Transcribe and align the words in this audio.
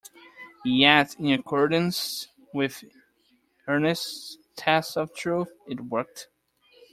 Yet, 0.65 1.15
in 1.19 1.27
accordance 1.31 2.29
with 2.55 2.83
Ernest's 3.67 4.39
test 4.55 4.97
of 4.97 5.13
truth, 5.13 5.49
it 5.67 5.79
worked. 5.79 6.27